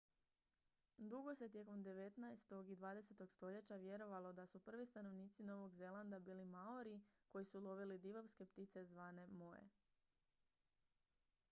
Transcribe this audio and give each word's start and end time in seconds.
dugo 0.97 1.35
se 1.35 1.49
tijekom 1.49 1.83
devetnaestog 1.83 2.69
i 2.69 2.75
dvadesetog 2.75 3.31
stoljeća 3.31 3.75
vjerovalo 3.75 4.33
da 4.33 4.45
su 4.47 4.59
prvi 4.59 4.85
stanovnici 4.85 5.43
novog 5.43 5.75
zelanda 5.75 6.19
bili 6.19 6.45
maori 6.45 7.01
koji 7.29 7.45
su 7.45 7.59
lovili 7.61 7.97
divovske 7.99 8.45
ptice 8.45 8.85
zvane 8.85 9.27
moe 9.27 9.63